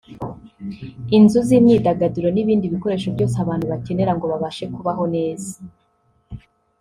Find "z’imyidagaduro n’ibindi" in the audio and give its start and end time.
1.47-2.71